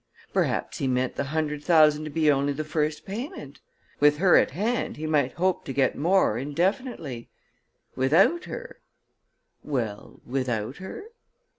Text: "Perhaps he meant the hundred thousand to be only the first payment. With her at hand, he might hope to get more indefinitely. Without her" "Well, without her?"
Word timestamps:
"Perhaps 0.33 0.79
he 0.79 0.87
meant 0.87 1.15
the 1.15 1.25
hundred 1.25 1.63
thousand 1.63 2.05
to 2.05 2.09
be 2.09 2.31
only 2.31 2.53
the 2.53 2.63
first 2.63 3.05
payment. 3.05 3.59
With 3.99 4.17
her 4.17 4.35
at 4.35 4.49
hand, 4.49 4.97
he 4.97 5.05
might 5.05 5.33
hope 5.33 5.63
to 5.65 5.73
get 5.73 5.95
more 5.95 6.39
indefinitely. 6.39 7.29
Without 7.95 8.45
her" 8.45 8.79
"Well, 9.77 10.19
without 10.25 10.77
her?" 10.77 11.03